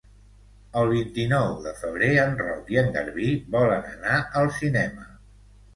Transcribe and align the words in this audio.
El 0.79 0.87
vint-i-nou 0.93 1.53
de 1.67 1.73
febrer 1.83 2.09
en 2.23 2.35
Roc 2.41 2.75
i 2.77 2.81
en 2.85 2.91
Garbí 2.97 3.31
volen 3.59 3.87
anar 3.95 4.19
al 4.43 4.53
cinema. 4.63 5.11